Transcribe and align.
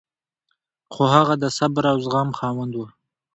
خو 0.93 1.03
هغه 1.15 1.35
د 1.39 1.45
صبر 1.57 1.83
او 1.91 1.97
زغم 2.05 2.29
خاوند 2.39 2.73
و. 2.75 2.79